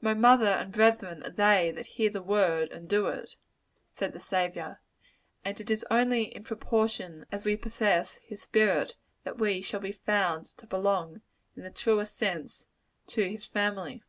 "My 0.00 0.14
mother 0.14 0.46
and 0.46 0.72
brethren 0.72 1.22
are 1.22 1.28
they 1.28 1.70
that 1.70 1.86
hear 1.98 2.08
the 2.08 2.22
word 2.22 2.68
of 2.70 2.70
God 2.70 2.78
and 2.78 2.88
do 2.88 3.06
it," 3.08 3.36
said 3.90 4.14
the 4.14 4.20
Saviour; 4.20 4.80
and 5.44 5.60
it 5.60 5.70
is 5.70 5.84
only 5.90 6.34
in 6.34 6.44
proportion 6.44 7.26
as 7.30 7.44
we 7.44 7.56
possess 7.56 8.14
his 8.24 8.40
spirit, 8.40 8.96
that 9.24 9.36
we 9.36 9.60
shall 9.60 9.80
be 9.80 9.92
found 9.92 10.46
to 10.56 10.66
belong, 10.66 11.20
in 11.54 11.62
the 11.62 11.70
truest 11.70 12.16
sense, 12.16 12.64
to 13.08 13.28
his 13.28 13.44
family. 13.44 14.02